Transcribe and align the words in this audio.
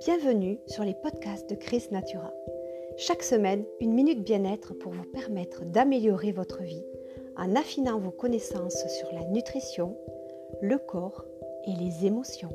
Bienvenue 0.00 0.58
sur 0.66 0.82
les 0.82 0.94
podcasts 0.94 1.50
de 1.50 1.54
Chris 1.54 1.84
Natura. 1.90 2.32
Chaque 2.96 3.22
semaine, 3.22 3.64
une 3.80 3.92
minute 3.92 4.24
bien-être 4.24 4.72
pour 4.72 4.92
vous 4.92 5.04
permettre 5.04 5.66
d'améliorer 5.66 6.32
votre 6.32 6.62
vie 6.62 6.84
en 7.36 7.54
affinant 7.54 7.98
vos 7.98 8.10
connaissances 8.10 8.86
sur 8.98 9.12
la 9.12 9.24
nutrition, 9.26 9.96
le 10.62 10.78
corps 10.78 11.26
et 11.66 11.72
les 11.72 12.06
émotions. 12.06 12.48